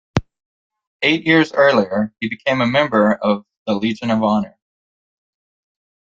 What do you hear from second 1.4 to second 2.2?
earlier,